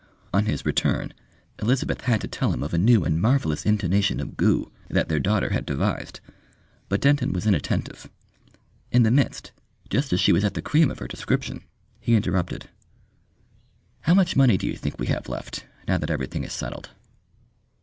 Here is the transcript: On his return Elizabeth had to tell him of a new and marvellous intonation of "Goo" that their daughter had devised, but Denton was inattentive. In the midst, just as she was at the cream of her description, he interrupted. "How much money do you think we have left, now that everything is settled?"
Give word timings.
On 0.33 0.47
his 0.47 0.65
return 0.65 1.13
Elizabeth 1.61 2.01
had 2.01 2.21
to 2.21 2.27
tell 2.27 2.51
him 2.53 2.63
of 2.63 2.73
a 2.73 2.77
new 2.79 3.05
and 3.05 3.21
marvellous 3.21 3.67
intonation 3.67 4.19
of 4.19 4.35
"Goo" 4.35 4.71
that 4.89 5.09
their 5.09 5.19
daughter 5.19 5.51
had 5.51 5.63
devised, 5.63 6.21
but 6.89 7.01
Denton 7.01 7.33
was 7.33 7.45
inattentive. 7.45 8.09
In 8.91 9.03
the 9.03 9.11
midst, 9.11 9.51
just 9.91 10.11
as 10.11 10.19
she 10.19 10.33
was 10.33 10.43
at 10.43 10.55
the 10.55 10.61
cream 10.63 10.89
of 10.89 10.97
her 10.97 11.07
description, 11.07 11.63
he 11.99 12.15
interrupted. 12.15 12.67
"How 13.99 14.15
much 14.15 14.35
money 14.35 14.57
do 14.57 14.65
you 14.65 14.75
think 14.75 14.97
we 14.97 15.05
have 15.05 15.29
left, 15.29 15.67
now 15.87 15.99
that 15.99 16.09
everything 16.09 16.43
is 16.43 16.51
settled?" 16.51 16.89